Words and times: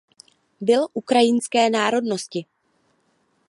Byl 0.61 0.87
ukrajinské 0.93 1.69
národnosti. 1.69 2.45